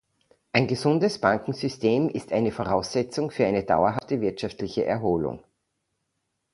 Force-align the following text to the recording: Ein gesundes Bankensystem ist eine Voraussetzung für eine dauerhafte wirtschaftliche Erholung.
Ein 0.51 0.65
gesundes 0.65 1.19
Bankensystem 1.21 2.09
ist 2.09 2.31
eine 2.33 2.51
Voraussetzung 2.51 3.29
für 3.29 3.45
eine 3.45 3.63
dauerhafte 3.63 4.19
wirtschaftliche 4.19 4.83
Erholung. 4.83 5.43